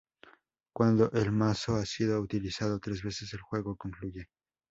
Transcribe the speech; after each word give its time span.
Cuando 0.73 1.11
el 1.11 1.31
mazo 1.31 1.75
ha 1.75 1.85
sido 1.85 2.19
utilizado 2.21 2.79
tres 2.79 3.03
veces, 3.03 3.31
el 3.33 3.41
juego 3.41 3.75
concluye. 3.75 4.29